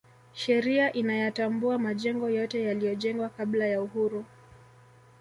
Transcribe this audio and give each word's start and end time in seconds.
sheria 0.33 0.93
inayatambua 0.93 1.79
majengo 1.79 2.29
yote 2.29 2.63
yaliyojengwa 2.63 3.29
kabla 3.29 3.67
ya 3.67 3.81
uhuru 3.81 4.25